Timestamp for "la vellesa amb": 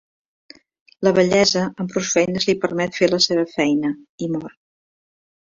1.07-1.93